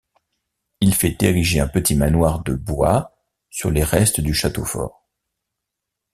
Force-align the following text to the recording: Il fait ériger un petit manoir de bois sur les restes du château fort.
Il 0.79 0.95
fait 0.95 1.15
ériger 1.21 1.59
un 1.59 1.67
petit 1.67 1.93
manoir 1.95 2.41
de 2.43 2.55
bois 2.55 3.21
sur 3.51 3.69
les 3.69 3.83
restes 3.83 4.19
du 4.19 4.33
château 4.33 4.65
fort. 4.65 5.05